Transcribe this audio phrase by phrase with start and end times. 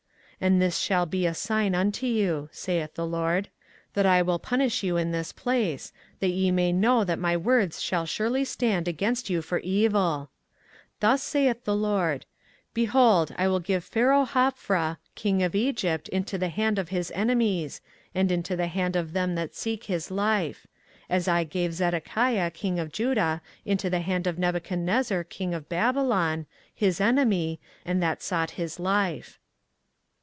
[0.41, 3.49] 24:044:029 And this shall be a sign unto you, saith the LORD,
[3.93, 7.79] that I will punish you in this place, that ye may know that my words
[7.79, 10.31] shall surely stand against you for evil:
[10.99, 12.25] 24:044:030 Thus saith the LORD;
[12.73, 17.79] Behold, I will give Pharaohhophra king of Egypt into the hand of his enemies,
[18.15, 20.65] and into the hand of them that seek his life;
[21.07, 26.47] as I gave Zedekiah king of Judah into the hand of Nebuchadrezzar king of Babylon,
[26.73, 29.37] his enemy, and that sought his life.